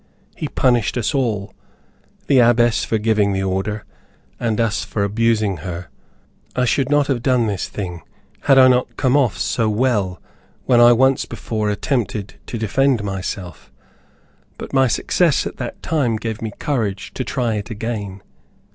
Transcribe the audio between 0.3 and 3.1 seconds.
He punished us all; the Abbess for